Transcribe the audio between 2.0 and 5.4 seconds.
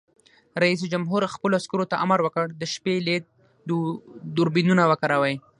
امر وکړ؛ د شپې لید دوربینونه وکاروئ!